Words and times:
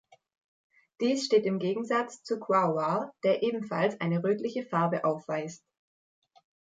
Dies 0.99 1.25
steht 1.25 1.45
im 1.45 1.59
Gegensatz 1.59 2.23
zu 2.23 2.39
Quaoar, 2.39 3.13
der 3.23 3.43
ebenfalls 3.43 4.01
eine 4.01 4.23
rötliche 4.23 4.65
Farbe 4.65 5.03
aufweist. 5.03 5.63